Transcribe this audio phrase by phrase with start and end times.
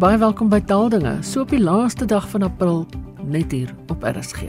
[0.00, 2.86] baie welkom by Taaldinge, so op die laaste dag van April
[3.28, 4.48] net hier op RSG.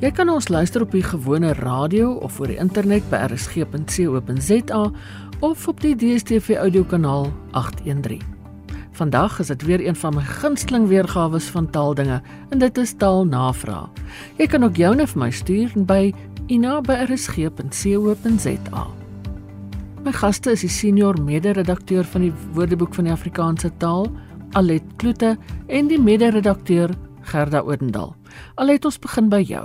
[0.00, 4.80] Jy kan ons luister op die gewone radio of oor die internet by rsg.co.za
[5.44, 8.24] of op die DStv audiokanaal 813.
[8.96, 13.92] Vandag is dit weer een van my gunsteling weergawe van Taaldinge en dit is Taalnavraag.
[14.40, 16.14] Jy kan ook joune vir my stuur by
[16.48, 17.44] ina@rsg.co.za.
[20.04, 24.10] My gaste is die senior mede-redakteur van die Woordeboek van die Afrikaanse taal,
[24.52, 25.30] Alet Kloete,
[25.72, 26.92] en die mede-redakteur
[27.30, 28.12] Gerda Oudendal.
[28.60, 29.64] Alet, ons begin by jou.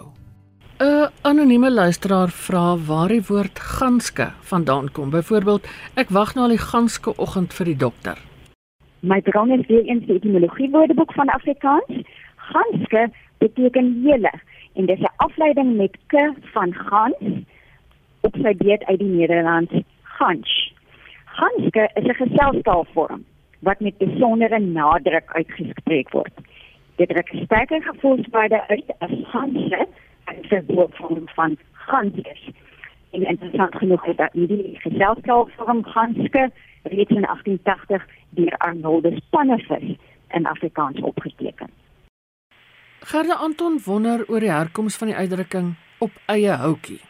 [0.80, 5.10] 'n Anonieme luisteraar vra waar die woord ganske vandaan kom.
[5.10, 8.18] Byvoorbeeld, ek wag nou al die ganske oggend vir die dokter.
[9.02, 12.08] My bron is weer eens die etimologie Woordeboek van Afrikaans.
[12.36, 13.12] Ganske
[13.44, 14.32] beteken hele
[14.76, 17.44] en dit is 'n afleiding met k van gans
[18.22, 19.72] op sy beurt uit die Nederlands
[20.20, 20.74] gans.
[21.26, 23.26] Ganske is 'n geselskapvorm
[23.60, 26.36] wat met besondere nadruk uitgespreek word.
[26.96, 29.88] Dit druk sterker gevoelswaarde uit as ganse
[30.24, 32.50] en verwoord vorm van gansies.
[33.12, 36.52] En interessant genoeg is dat die geselskapvorm ganske
[36.84, 39.98] reeds in 1880 deur Arnoldus Pannevis
[40.30, 41.70] in Afrikaans opgeteken.
[43.00, 47.09] Gerda Anton wonder oor die herkoms van die uitdrukking op eie houtjie.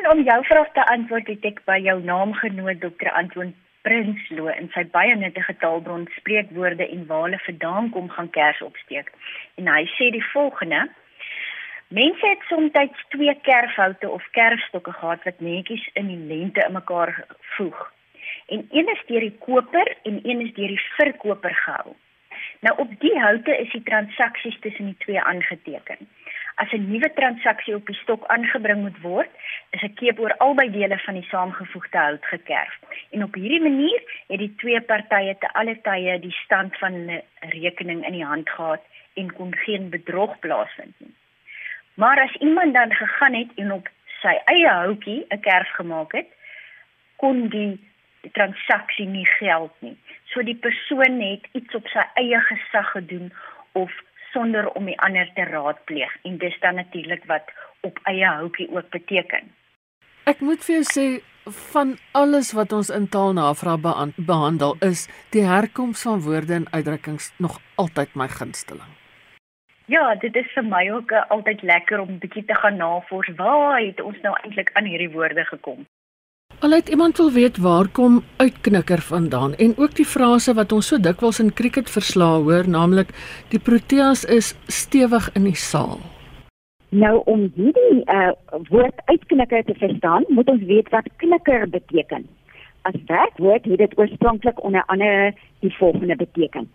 [0.00, 3.10] Anton, om jou vraag te antwoord, het ek by jou naamgenoot Dr.
[3.12, 3.50] Anton
[3.84, 9.10] Prinsloo in sy baie nuttige taalbron spreekwoorde en wale vandaan kom gaan kers opsteek.
[9.60, 10.86] En hy sê die volgende:
[11.88, 12.72] Mense het soms
[13.12, 17.12] twee kerfhoute of kerfstokke gehad wat netjies in die lente in mekaar
[17.56, 17.92] voeg.
[18.48, 21.92] En een is deur die koper en een is deur die verkoper gehou.
[22.60, 26.08] Nou op die houte is die transaksies tussen die twee aangeteken
[26.62, 29.30] as 'n nuwe transaksie op die stok aangebring moet word,
[29.70, 32.74] is 'n keep oor albei dele van die saamgevoegde hout gekerf.
[33.10, 37.22] En op hierdie manier het die twee partye te alle tye die stand van 'n
[37.38, 38.82] rekening in die hand gehad
[39.14, 41.14] en kon geen bedrog plaasvind nie.
[41.94, 43.88] Maar as iemand dan gegaan het en op
[44.22, 46.28] sy eie houtjie 'n kerf gemaak het,
[47.16, 47.88] kon die
[48.20, 49.96] die transaksie nie geld nie.
[50.24, 53.32] So die persoon het iets op sy eie gesag gedoen
[53.72, 53.92] of
[54.32, 58.90] sonder om die ander te raadpleeg en dis dan natuurlik wat op eie houtjie ook
[58.90, 59.50] beteken.
[60.24, 61.06] Ek moet vir jou sê
[61.72, 63.80] van alles wat ons in taalnavraag
[64.16, 68.96] behandel is die herkoms van woorde en uitdrukkings nog altyd my gunsteling.
[69.90, 73.30] Ja, dit is vir my ook altyd lekker om bietjie te gaan navors.
[73.36, 75.86] Waar het ons nou eintlik aan hierdie woorde gekom?
[76.62, 80.98] Alhoewel iemand wil weet waar kom uitknikker vandaan en ook die frase wat ons so
[81.00, 83.14] dikwels in cricket verslae hoor, naamlik
[83.48, 85.96] die Proteas is stewig in die saal.
[86.88, 88.32] Nou om hierdie uh,
[88.68, 92.28] woord uitknikker te verstaan, moet ons weet wat knikker beteken.
[92.82, 95.32] As werkwoord het dit oorspronklik onder andere
[95.64, 96.68] die volgende beteken: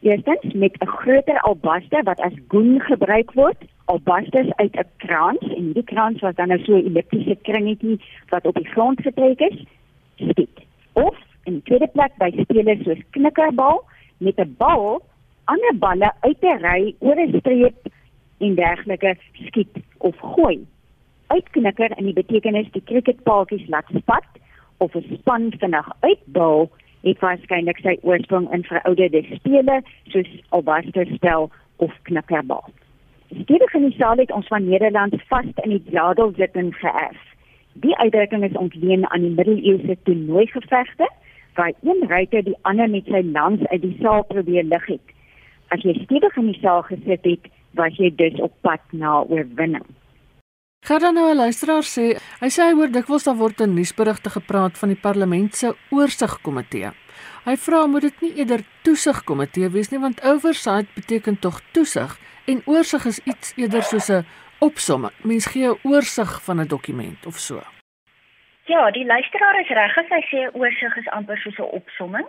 [0.00, 5.72] Eerstens met 'n groter albaster wat as goen gebruik word, albasters uit 'n krans en
[5.72, 9.64] die krans was dan nou so 'n elliptiese kringetjie wat op die grond getrek is,
[10.16, 10.58] skiet.
[10.92, 13.84] Of in tweede plek by spelers soos knikkerbal
[14.18, 15.02] met 'n bal
[15.44, 17.88] ander balle uit 'n ry oor 'n streep
[18.38, 20.66] en dergelike skiet of gooi.
[21.26, 24.30] Uitknikker in die betekenis die cricketpaaltjies laat spat
[24.76, 26.70] of 'n span vinnig uitbal
[27.02, 32.64] het waarskynlik sy oorsprong in verouderde spele soos albasterspel of knikkerbal.
[33.40, 37.20] Stewig in die saal het ons van Nederland vas in die zadel zitten geërf.
[37.84, 41.08] Die uitdrukking is ontleen aan die middeleeuse toernooigevegte
[41.56, 45.16] waar een ruiter die ander met sy lans uit die saal probeer lig het.
[45.72, 49.84] As jy stewig in die saal gesit het, was jy dus op pad na oorwinning.
[50.84, 54.78] Gaan nou 'n luisteraar sê, hy sê hy hoor dikwels daar word in nuusberigte gepraat
[54.78, 56.90] van die parlement se oorsigkomitee.
[57.44, 62.62] Hy vra moet dit nie eerder toesigkomitee wees nie want oversight beteken tog toesig en
[62.64, 64.26] oorsig is iets eerder soos 'n
[64.58, 65.12] opsomming.
[65.22, 67.62] Mens gee 'n oorsig van 'n dokument of so.
[68.64, 72.26] Ja, die luisteraar is reg as hy sê oorsig is amper soos 'n opsomming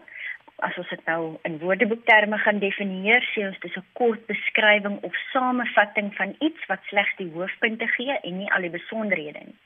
[0.63, 5.13] as ons dit nou in woordeboekterme gaan definieer, sê ons dis 'n kort beskrywing of
[5.31, 9.59] samevatting van iets wat slegs die hoofpunte gee en nie al die besonderhede nie.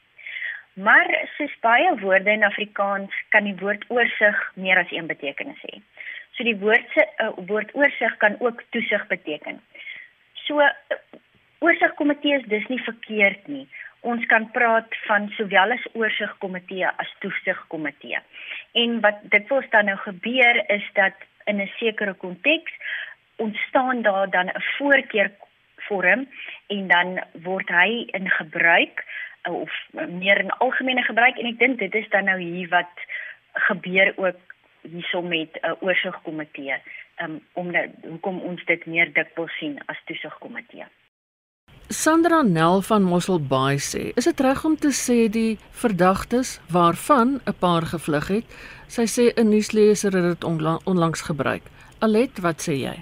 [0.73, 1.07] Maar
[1.37, 5.81] soos baie woorde in Afrikaans kan die woord oorsig meer as een betekenis hê.
[6.35, 9.61] So die woord se uh, woord oorsig kan ook toesig beteken.
[10.47, 10.63] So
[11.59, 13.65] oorsigkomitee is dis nie verkeerd nie.
[14.07, 18.19] Ons kan praat van sowel as oorsigkomitee as toesigkomitee.
[18.81, 22.71] En wat dit wels dan nou gebeur is dat in 'n sekere konteks
[23.35, 25.31] ontstaan daar dan 'n voorkeur
[25.75, 26.27] vorm
[26.67, 29.05] en dan word hy in gebruik
[29.43, 31.37] of meer in algemene gebruik.
[31.37, 32.93] En ek dink dit is dan nou hier wat
[33.53, 34.39] gebeur ook
[34.81, 36.75] hiersom met 'n uh, oorsigkomitee
[37.23, 40.85] um, om dat hoekom ons dit meer dikwels sien as toesigkomitee.
[41.87, 47.55] Sandra Nel van Mosselbaai sê, is dit reg om te sê die verdagtes waarvan 'n
[47.59, 48.45] paar gevlug het,
[48.87, 50.43] sy sê 'n nuusleser het dit
[50.85, 51.63] onlangs gebruik.
[51.99, 52.97] Alet, wat sê jy?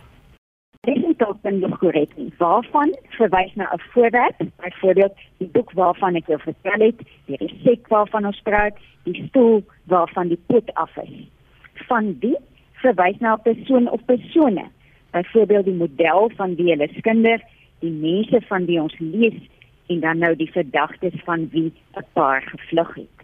[0.86, 2.34] definitief korrek nie.
[2.38, 7.88] Waarvan verwys na 'n voorwerp, byvoorbeeld die boek waarvan ek jou vertel het, die resep
[7.88, 11.28] waarvan ons praat, die stoel waarvan die pot af is.
[11.74, 12.38] Van die
[12.82, 14.66] verwys na 'n persoon of persone,
[15.12, 17.42] byvoorbeeld die model van wie hulle skinder,
[17.80, 19.40] die mense van wie ons lees
[19.88, 23.16] en dan nou die verdagtes van wie 'n paar gevlug het.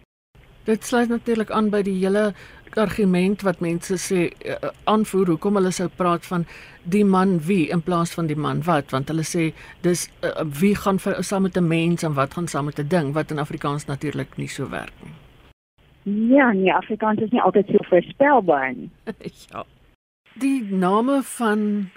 [0.64, 2.32] Dit sluit natuurlik aan by die hele
[2.78, 6.46] argument wat mense sê uh, aanvoer hoekom hulle sou praat van
[6.82, 9.50] die man wie in plaas van die man wat want hulle sê
[9.82, 12.88] dis uh, wie gaan vir saam met 'n mens en wat gaan saam met 'n
[12.88, 15.21] ding wat in Afrikaans natuurlik nie so werk nie.
[16.02, 18.90] Ja, nee, Afrikaans is nie altyd so voorspelbaar nie.
[19.50, 19.64] ja.
[20.34, 21.90] Die name van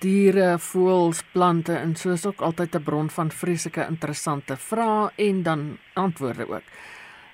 [0.00, 5.78] diere, voëls, plante en soos ook altyd 'n bron van vreeslike interessante vrae en dan
[5.94, 6.66] antwoorde ook.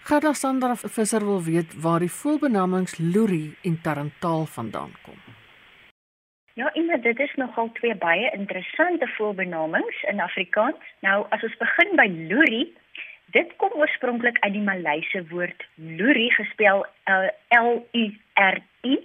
[0.03, 5.19] Gerda Sandra Visser wil weet waar die voelbenamings loerie en tarantaal vandaan kom.
[6.55, 10.81] Ja, en dit is nogal twee baie interessante voelbenamings in Afrikaans.
[11.01, 12.73] Nou, as ons begin by loerie,
[13.37, 18.05] dit kom oorspronklik uit die Malayse woord loerie gespel uh, L U
[18.35, 18.99] R I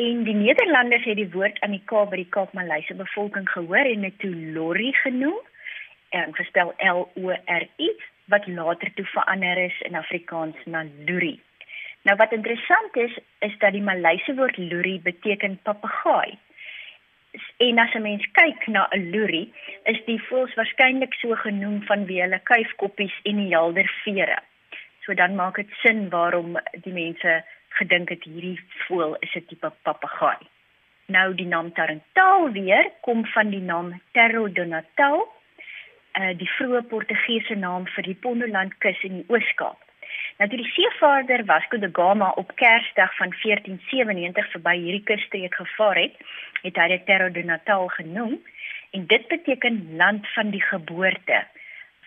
[0.00, 3.88] en die Nederlanders het die woord aan die Kaap by die Kaap Malayse bevolking gehoor
[3.92, 5.38] en dit toe lorry genoem
[6.16, 7.90] en gespel L O R I
[8.30, 11.40] wat later toe verander is in Afrikaans na loerie.
[12.02, 16.38] Nou wat interessant is, is dat die Malayse woord loerie beteken papegaai.
[17.58, 19.52] En as 'n mens kyk na 'n loerie,
[19.84, 24.38] is die voëls waarskynlik so genoem vanweë hulle kuifkoppies en die helder vere.
[25.04, 29.72] So dan maak dit sin waarom die mense gedink het hierdie voël is 'n tipe
[29.82, 30.42] papegaai.
[31.06, 35.28] Nou die naam Tarantaal weer kom van die naam Terro do Natal
[36.18, 39.89] uh, die vroeë Portugese naam vir die Pondoland kus in die Oos-Kaap.
[40.40, 45.98] Nou toe die seevaarder Vasco da Gama op Kersdag van 1497 verby hierdie kusstreek gevaar
[46.00, 46.14] het,
[46.62, 48.38] het hy dit Terra do Natal genoem
[48.96, 51.42] en dit beteken land van die geboorte,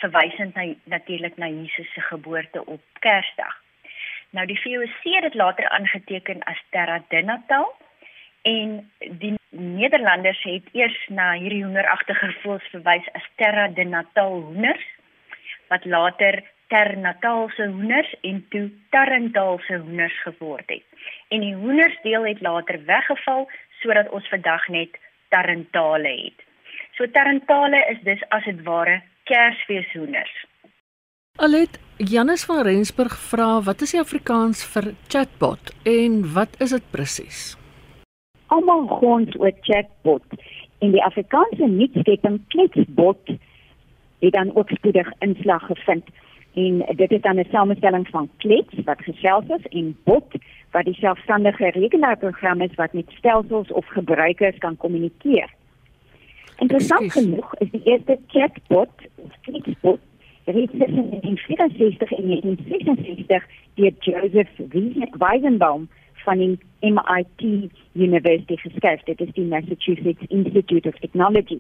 [0.02, 0.66] verwysend na
[0.96, 3.54] natuurlik na Jesus se geboorte op Kersdag.
[4.34, 7.70] Nou die VOC het dit later aangeteken as Terra de Natal
[8.50, 14.90] en die Nederlanders het eers na hierdie hoenderagtige voëls verwys as Terra de Natal hoenders
[15.70, 16.42] wat later
[16.74, 20.84] Ter Natalse hoenders en toe Tarantalse hoenders geword het.
[21.30, 23.48] En die hoendersdeel het later weggeval
[23.84, 24.98] sodat ons vandag net
[25.30, 26.46] Tarantale het.
[26.98, 30.36] So Tarantale is dus as dit ware Kersfeeshoenders.
[31.38, 36.90] Alet Janus van Rensburg vra wat is die Afrikaans vir chatbot en wat is dit
[36.92, 37.54] presies?
[38.54, 40.26] almal gons oor chatbot
[40.84, 43.34] en die Afrikaanse nuutskepping kletsbot
[44.24, 46.12] het dan ook spoedig inslag gevind
[46.54, 50.36] en dit is dan 'n samestelling van klets wat gesels is en bot
[50.72, 55.50] wat die selfstandige rekenaarprogram is wat met stelsels of gebruikers kan kommunikeer.
[56.58, 60.00] Interessant genoeg is die eerste chatbot of kletsbot
[60.46, 64.50] reeds in 1964 en 1966 deur Joseph
[65.18, 69.04] Weizenbaum van die MIT University geskryf.
[69.04, 71.60] Dit is die Massachusetts Institute of Technology.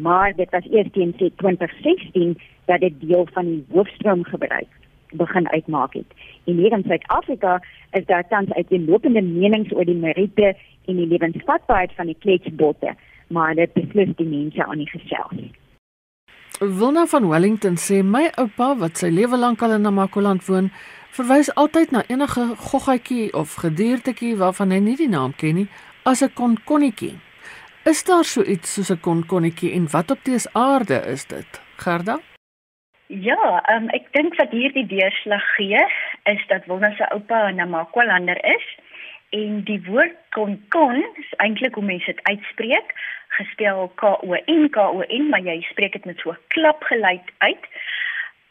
[0.00, 4.70] Maar dit was eers teen 2016 dat dit deel van die hoofstroom gebruik
[5.10, 6.06] begin uitmaak het.
[6.44, 11.92] En hier in Suid-Afrika is daar tans uiteenlopende menings oor die meriete en die lewensvatbaarheid
[11.96, 12.94] van die kletsbotte,
[13.28, 15.48] maar dit beslis die mense aan die gesels.
[16.58, 20.72] Wilna van Wellington sê my oupa wat sy lewe lank al in Namakoland woon,
[21.14, 25.68] verwys altyd na enige goggetjie of gediertetjie waarvan hy nie die naam ken nie
[26.02, 27.14] as 'n konkonnetjie.
[27.84, 31.62] Is daar so iets soos 'n konkonnetjie en wat op dese aarde is dit?
[31.76, 32.18] Gerda?
[33.06, 35.80] Ja, um, ek dink wat hierdie deurslag gee
[36.22, 38.66] is dat Wilna se oupa 'n Namakwalander is
[39.30, 42.92] en die woord konkon is eintlik hoe mense dit uitspreek,
[43.28, 47.30] gespel K O N K O N, maar jy spreek dit met so 'n klapgeluid
[47.38, 47.64] uit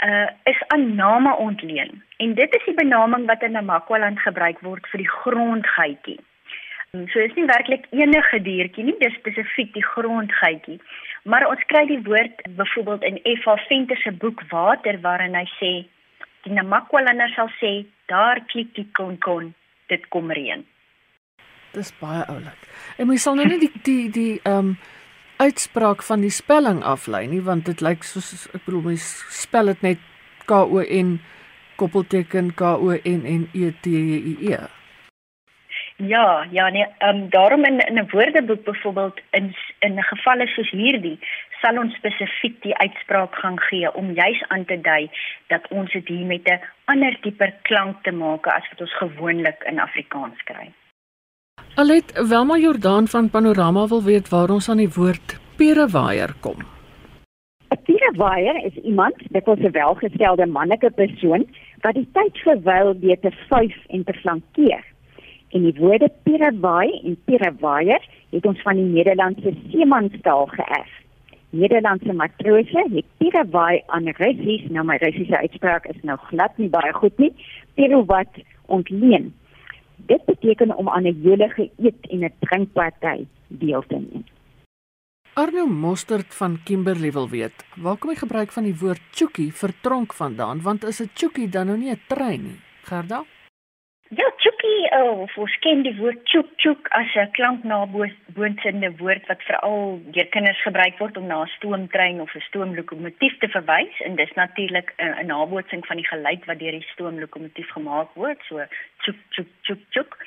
[0.05, 2.03] uh is aan name ontleen.
[2.17, 6.19] En dit is die benaming wat in Namakwaland gebruik word vir die grondgeitjie.
[6.93, 10.79] Um, so is nie werklik enige diertjie nie, dis spesifiek die grondgeitjie.
[11.27, 13.57] Maar ons kry die woord byvoorbeeld in F.A.
[13.67, 15.71] Venter se boek Water waarin hy sê
[16.45, 17.71] die Namakwalander sal sê
[18.07, 19.51] daar klik die konkon,
[19.91, 20.63] dit kom reën.
[21.75, 22.69] Dis baie oulik.
[22.97, 24.77] En mens sal nou net die die die ehm um,
[25.37, 29.83] uitspraak van die spelling aflei nie want dit lyk soos ek bedoel mens spel dit
[29.85, 29.99] net
[30.49, 31.19] K O N
[31.77, 34.76] koppelteken K O N N E T J I E.
[35.97, 40.47] Ja, ja nee, ehm um, daarom in in 'n woordeboek byvoorbeeld in in 'n gevalle
[40.47, 41.19] soos hierdie
[41.61, 45.09] sal ons spesifiek die uitspraak gaan gee om juis aan te dui
[45.47, 49.63] dat ons dit hier met 'n ander tipe klank te maak as wat ons gewoonlik
[49.63, 50.71] in Afrikaans kry.
[51.75, 56.59] Alet Welma Jordaan van Panorama wil weet waar ons aan die woord perewaier kom.
[57.69, 61.47] 'n Perewaier is iemand, dit is 'n welgestelde mannelike persoon
[61.81, 64.83] wat die tyd verwyl deur te vuif en te flankeer.
[65.55, 70.93] En die woorde pirawai en pirawaier het ons van die Nederlandse seemanstaal geërf.
[71.49, 76.93] Nederlandse matrose het pirawai aan Russies, nou my Russiese uitspraak is nou glad nie baie
[76.93, 77.31] goed nie,
[77.79, 79.31] pirowat ontleen.
[80.11, 84.25] Dit beteken om aan 'n jolige eet en 'n drinkparty deel te neem.
[85.33, 89.73] Arno Mostert van Kimberley wil weet, waar kom die gebruik van die woord chookie vir
[89.81, 90.61] tronk vandaan?
[90.61, 92.59] Want is 'n chookie dan nou nie 'n trein nie?
[92.81, 93.23] Gerda?
[94.09, 99.99] Ja, chookie, oh, ons ken die woord chook chook as 'n klanknabootsende woord wat veral
[100.15, 104.31] deur kinders gebruik word om na 'n stoomtrein of 'n stoomlokomotief te verwys en dis
[104.35, 108.63] natuurlik 'n nabootsing van die geluid wat deur die stoomlokomotief gemaak word, so
[109.03, 110.17] chook chook chook chook.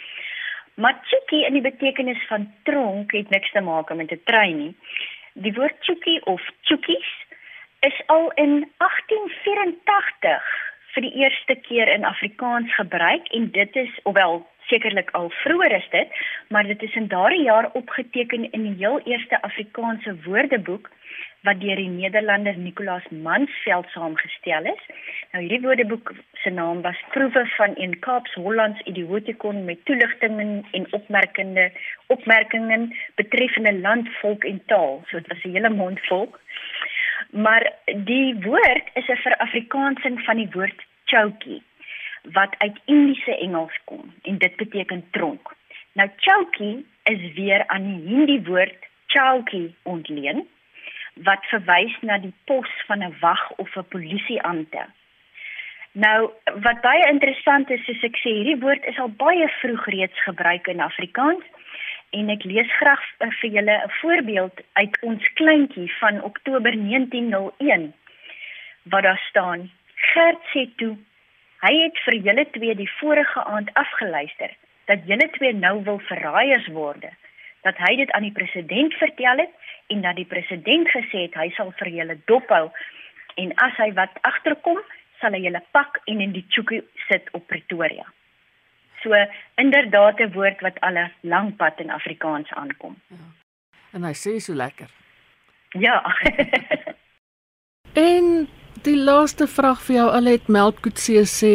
[0.74, 4.74] Maar chookie in die betekenis van tronk het niks te maak met 'n trein nie.
[5.32, 7.10] Die woord chookie of chookies
[7.80, 14.42] is al in 1884 vir die eerste keer in Afrikaans gebruik en dit is ofwel
[14.70, 16.08] sekerlik al vroeër is dit,
[16.48, 20.90] maar dit is in daardie jaar opgeteken in die heel eerste Afrikaanse woordeboek
[21.46, 24.82] wat deur die Nederlander Nicolaas Mansveld saamgestel is.
[25.32, 31.70] Nou hierdie woordeboek se naam was Proewe van een Kaaps-Hollands Idiotikon met toeligtinge en opmerkende
[32.06, 35.00] opmerkings betreffende land, volk en taal.
[35.08, 36.28] So dit was 'n hele mond vol.
[37.30, 41.62] Maar die woord is 'n verafrikaansing van die woord choky
[42.22, 45.54] wat uit Indiese Engels kom en dit beteken tronk.
[45.92, 50.48] Nou choky is weer aan die Hindi woord chowky ontleen
[51.14, 54.84] wat verwys na die pos van 'n wag of 'n polisieampte.
[55.92, 60.22] Nou wat baie interessant is, soos ek sê, hierdie woord is al baie vroeg reeds
[60.22, 61.44] gebruik in Afrikaans
[62.10, 67.92] en ek lees graag uh, vir julle 'n voorbeeld uit ons kleintjie van Oktober 1901
[68.82, 69.70] wat daar staan.
[69.94, 70.96] Gert sê toe
[71.60, 74.50] hy het vir julle twee die vorige aand afgeluister
[74.90, 77.04] dat julle twee nou wil verraaiers word
[77.66, 79.52] dat hy dit aan die president vertel het
[79.92, 82.70] en dat die president gesê het hy sal vir julle dophou
[83.42, 84.80] en as hy wat agterkom
[85.20, 88.08] sal hy julle pak en in die tjoekie sit op Pretoria
[89.02, 89.10] So
[89.56, 92.96] inderdaad 'n woord wat al 'n lang pad in Afrikaans aankom.
[93.06, 93.26] Ja.
[93.92, 94.90] En hy sê so lekker.
[95.70, 96.02] Ja.
[98.10, 98.48] en
[98.82, 101.52] die laaste vraag vir jou Alet Melkkutse sê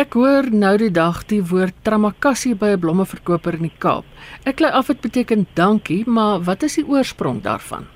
[0.00, 4.04] ek hoor nou die dag die woord tramakassie by 'n blommeverkoper in die Kaap.
[4.44, 7.86] Ek lê af dit beteken dankie, maar wat is die oorsprong daarvan?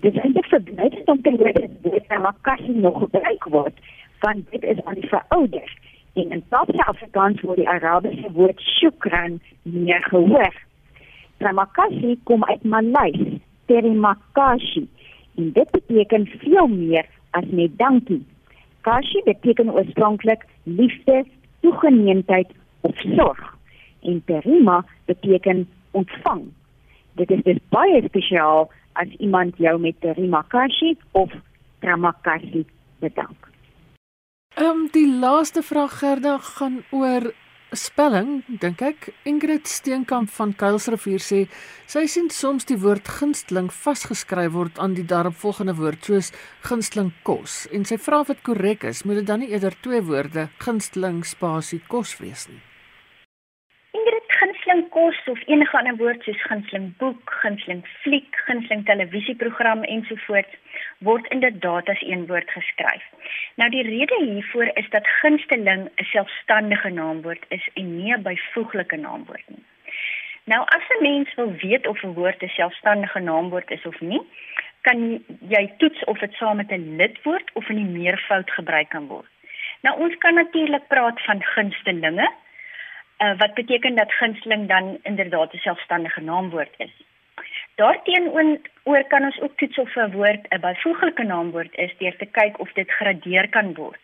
[0.00, 3.76] Dit is eintlik verblydend om te hoor dat dit tramakassie nog gebruik word,
[4.20, 5.68] want dit is aan die verouder.
[6.14, 10.52] En in Suid-Afrikaans word die Arabiese woord shukran meer gehoor.
[11.42, 14.86] Tramakasi kom uit Maleis, terimakashi,
[15.34, 18.22] en dit beteken veel meer as net dankie.
[18.86, 21.24] Kashi beteken oorspronklik liefde,
[21.60, 23.56] toegeneemdheid of sorg.
[24.02, 26.44] En terima beteken ontvang.
[27.12, 31.32] Dit is dus baie spesiaal as iemand jou met terimakashi of
[31.78, 32.64] tramakasi
[32.98, 33.53] bedank.
[34.54, 37.24] Ehm um, die laaste vraag Gerda gaan oor
[37.74, 39.08] spelling, dink ek.
[39.26, 41.40] Ingrid Steenkamp van Kuilsrivier sê
[41.90, 46.30] sy sien soms die woord gunsteling vasgeskryf word aan die daaropvolgende woord soos
[46.68, 50.04] gunsteling kos en sy vra of dit korrek is, moet dit dan nie eerder twee
[50.06, 52.62] woorde gunsteling spasie kos wees nie.
[53.98, 60.62] Ingrid gunsteling kos of enige ander woord soos gunsteling boek, gunsteling fliek, gunsteling televisieprogram ensovoorts
[60.98, 63.04] word inderdaad as een woord geskryf.
[63.54, 68.96] Nou die rede hiervoor is dat gunsteling 'n selfstandige naamwoord is en nie 'n byvoeglike
[68.96, 69.64] naamwoord nie.
[70.44, 74.22] Nou as 'n mens wil weet of 'n woord 'n selfstandige naamwoord is of nie,
[74.80, 79.06] kan jy toets of dit saam met 'n lidwoord of in die meervoud gebruik kan
[79.06, 79.30] word.
[79.80, 82.32] Nou ons kan natuurlik praat van gunstelinge,
[83.18, 86.94] uh, wat beteken dat gunsteling dan inderdaad 'n selfstandige naamwoord is.
[87.74, 92.58] Daarteenoor kan ons ook toets of 'n woord 'n byvoeglike naamwoord is deur te kyk
[92.58, 94.00] of dit gradeer kan word.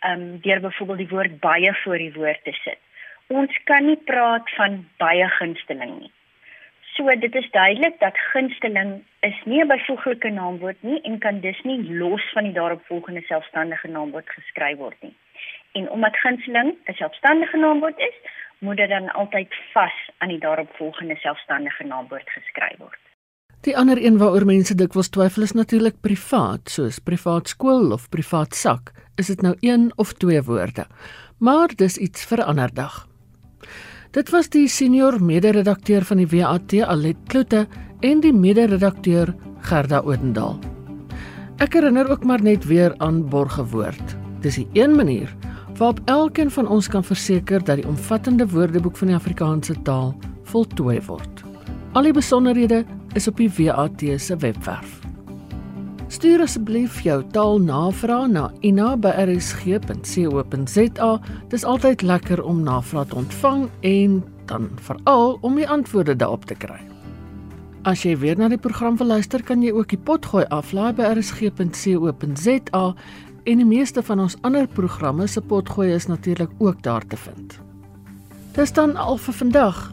[0.00, 2.78] Ehm um, deur byvoorbeeld die woord baie voor die woord te sit.
[3.26, 6.12] Ons kan nie praat van baie gunsteling nie.
[6.94, 11.62] So dit is duidelik dat gunsteling is nie 'n byvoeglike naamwoord nie en kan dus
[11.62, 15.16] nie los van die daaropvolgende selfstandige naamwoord geskryf word nie.
[15.72, 18.16] En omdat gunsteling 'n selfstandige naamwoord is,
[18.58, 23.01] moet dit dan altyd vas aan die daaropvolgende selfstandige naamwoord geskryf word.
[23.62, 28.56] Die ander een waaroor mense dikwels twyfel is natuurlik privaat, soos privaat skool of privaat
[28.58, 28.90] sak.
[29.14, 30.88] Is dit nou een of twee woorde?
[31.38, 33.06] Maar dis iets vir 'n ander dag.
[34.10, 37.66] Dit was die senior mede-redakteur van die WAT, Alet Kloete,
[38.00, 40.58] en die mede-redakteur Gerda Odendaal.
[41.58, 44.16] Ek herinner ook maar net weer aan borgewoord.
[44.40, 45.34] Dis 'n een manier
[45.78, 51.00] waarop elkeen van ons kan verseker dat die omvattende woordeboek van die Afrikaanse taal voltooi
[51.06, 51.42] word.
[51.92, 55.00] Al die besonderhede is op die WAT se webwerf.
[56.12, 61.20] Stuur asseblief jou taalnavrae na ina@rsg.co.za.
[61.48, 66.54] Dis altyd lekker om navrae te ontvang en dan veral om die antwoorde daarop te
[66.54, 66.80] kry.
[67.82, 71.02] As jy weer na die program wil luister, kan jy ook die potgooi aflaai by
[71.02, 72.94] rsg.co.za
[73.44, 77.58] en die meeste van ons ander programme se potgooi is natuurlik ook daar te vind.
[78.54, 79.92] Dis dan al vir vandag.